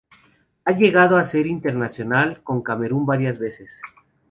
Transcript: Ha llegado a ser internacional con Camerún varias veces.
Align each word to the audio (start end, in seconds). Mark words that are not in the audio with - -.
Ha 0.65 0.71
llegado 0.71 1.15
a 1.17 1.23
ser 1.23 1.45
internacional 1.45 2.41
con 2.41 2.63
Camerún 2.63 3.05
varias 3.05 3.37
veces. 3.37 3.79